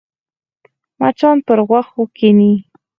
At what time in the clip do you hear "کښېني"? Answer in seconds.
2.15-2.53